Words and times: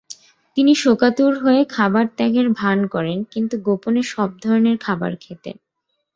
তিনি 0.57 0.73
শোকাতুর 0.75 1.33
হয়ে 1.37 1.61
খাবার 1.69 2.05
ত্যাগের 2.17 2.47
ভান 2.51 2.79
করেন 2.87 3.19
কিন্তু 3.31 3.55
গোপনে 3.61 4.01
সব 4.13 4.29
ধরনের 4.41 4.77
খাবার 4.77 5.11
খেতেন। 5.21 5.55